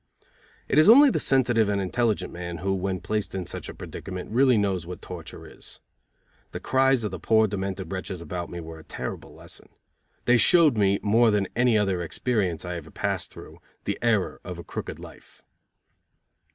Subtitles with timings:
[0.67, 4.31] It is only the sensitive and intelligent man who, when placed in such a predicament,
[4.31, 5.79] really knows what torture is.
[6.53, 9.69] The cries of the poor demented wretches about me were a terrible lesson.
[10.25, 14.57] They showed me more than any other experience I ever passed through the error of
[14.57, 15.43] a crooked life.